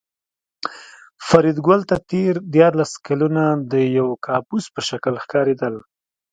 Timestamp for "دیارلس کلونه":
2.53-3.43